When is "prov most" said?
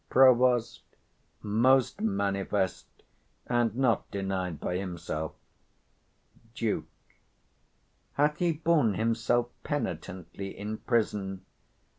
0.09-2.01